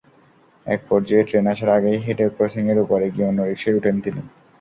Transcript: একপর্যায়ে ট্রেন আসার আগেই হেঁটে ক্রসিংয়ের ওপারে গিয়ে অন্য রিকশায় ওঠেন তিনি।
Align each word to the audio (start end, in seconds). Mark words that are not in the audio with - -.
একপর্যায়ে 0.65 1.27
ট্রেন 1.27 1.45
আসার 1.53 1.69
আগেই 1.77 1.97
হেঁটে 2.05 2.25
ক্রসিংয়ের 2.35 2.81
ওপারে 2.83 3.07
গিয়ে 3.13 3.27
অন্য 3.29 3.39
রিকশায় 3.43 3.77
ওঠেন 3.77 3.95
তিনি। 4.05 4.21